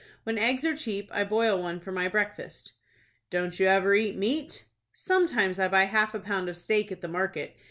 When 0.23 0.39
eggs 0.39 0.65
are 0.65 0.75
cheap, 0.75 1.11
I 1.13 1.23
boil 1.23 1.61
one 1.61 1.79
for 1.79 1.91
my 1.91 2.07
breakfast." 2.07 2.71
"Don't 3.29 3.59
you 3.59 3.67
ever 3.67 3.93
eat 3.93 4.17
meat?" 4.17 4.65
"Sometimes 4.93 5.59
I 5.59 5.67
buy 5.67 5.83
half 5.83 6.15
a 6.15 6.19
pound 6.19 6.49
of 6.49 6.57
steak 6.57 6.91
at 6.91 7.01
the 7.01 7.07
market. 7.07 7.55